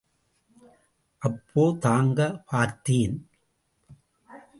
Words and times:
அப்பொ 1.21 1.77
தாங்க 1.79 2.19
பார்த்தேன். 2.51 3.15